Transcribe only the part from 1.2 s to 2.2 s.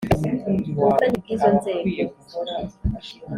bw izo nzego